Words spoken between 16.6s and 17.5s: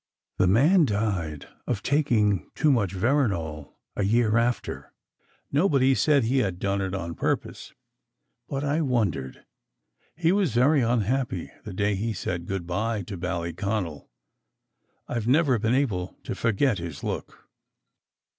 his look.